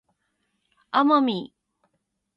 [0.89, 1.53] 奄美